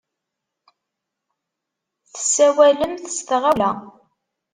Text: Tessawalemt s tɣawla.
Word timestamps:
Tessawalemt 2.13 3.05
s 3.15 3.17
tɣawla. 3.27 3.71